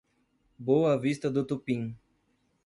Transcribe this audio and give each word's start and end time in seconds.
Boa 0.57 0.99
Vista 0.99 1.29
do 1.29 1.45
Tupim 1.45 1.95